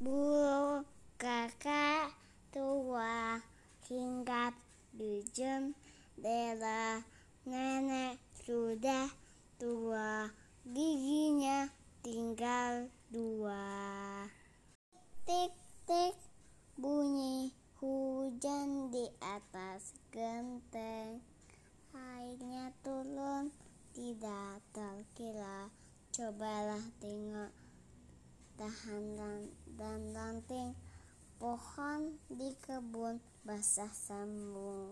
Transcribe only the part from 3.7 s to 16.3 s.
hinggap di jendela nenek sudah tua giginya tinggal dua. Tik tik